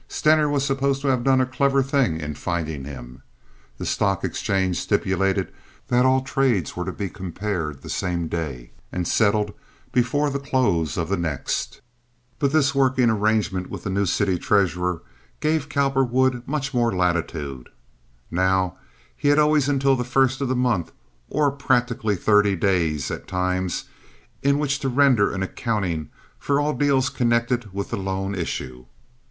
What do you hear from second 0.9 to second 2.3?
to have done a clever thing